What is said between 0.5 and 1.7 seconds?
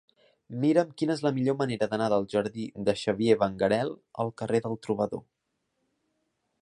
Mira'm quina és la millor